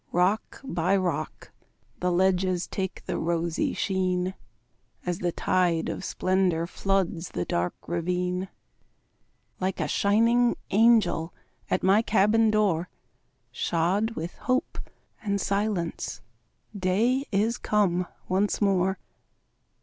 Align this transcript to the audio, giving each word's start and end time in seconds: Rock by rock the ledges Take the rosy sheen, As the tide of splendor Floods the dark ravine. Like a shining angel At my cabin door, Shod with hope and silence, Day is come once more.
Rock 0.11 0.61
by 0.63 0.97
rock 0.97 1.51
the 1.99 2.11
ledges 2.11 2.65
Take 2.65 3.05
the 3.05 3.19
rosy 3.19 3.75
sheen, 3.75 4.33
As 5.05 5.19
the 5.19 5.31
tide 5.31 5.89
of 5.89 6.03
splendor 6.03 6.65
Floods 6.65 7.29
the 7.29 7.45
dark 7.45 7.75
ravine. 7.85 8.47
Like 9.59 9.79
a 9.79 9.87
shining 9.87 10.57
angel 10.71 11.35
At 11.69 11.83
my 11.83 12.01
cabin 12.01 12.49
door, 12.49 12.89
Shod 13.51 14.15
with 14.15 14.33
hope 14.49 14.79
and 15.21 15.39
silence, 15.39 16.21
Day 16.75 17.27
is 17.31 17.59
come 17.59 18.07
once 18.27 18.59
more. 18.59 18.97